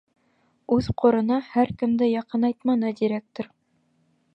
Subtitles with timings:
[0.75, 3.55] Үҙ ҡорона һәр кемде яҡынайтманы директор.